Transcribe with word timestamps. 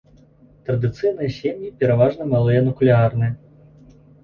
Традыцыйныя 0.69 1.29
сем'і 1.35 1.69
пераважна 1.85 2.23
малыя 2.33 2.65
нуклеарныя. 2.67 3.31